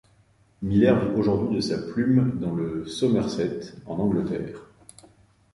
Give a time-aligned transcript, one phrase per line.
[0.63, 4.63] Miller vit aujourd'hui de sa plume dans le Somerset, en Angleterre.